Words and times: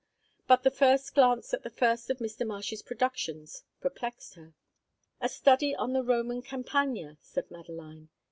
But 0.47 0.63
the 0.63 0.71
first 0.71 1.13
glance 1.13 1.53
at 1.53 1.61
the 1.61 1.69
first 1.69 2.09
of 2.09 2.17
Mr. 2.17 2.43
Marsh's 2.43 2.81
productions 2.81 3.65
perplexed 3.81 4.33
her. 4.33 4.55
A 5.21 5.29
study 5.29 5.75
on 5.75 5.93
the 5.93 6.01
Roman 6.01 6.41
Campagna, 6.41 7.17
said 7.21 7.51
Madeline. 7.51 8.09